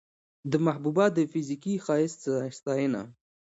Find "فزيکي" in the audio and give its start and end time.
1.31-1.73